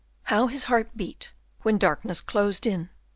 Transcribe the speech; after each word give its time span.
How 0.23 0.47
his 0.47 0.63
heart 0.63 0.97
beat 0.97 1.31
when 1.61 1.77
darkness 1.77 2.21
closed 2.21 2.65
in! 2.65 2.89